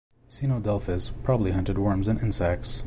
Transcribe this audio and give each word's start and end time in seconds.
"Sinodelphys" 0.31 1.11
probably 1.21 1.51
hunted 1.51 1.77
worms 1.77 2.07
and 2.07 2.19
insects. 2.19 2.79